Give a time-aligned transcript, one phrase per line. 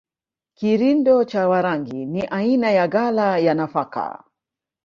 [0.55, 4.23] Kirindo cha Warangi ni aina ya ghala ya nafaka